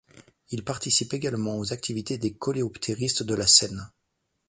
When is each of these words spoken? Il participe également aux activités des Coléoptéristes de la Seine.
Il 0.49 0.63
participe 0.63 1.13
également 1.13 1.59
aux 1.59 1.73
activités 1.73 2.17
des 2.17 2.33
Coléoptéristes 2.33 3.21
de 3.21 3.35
la 3.35 3.45
Seine. 3.45 3.91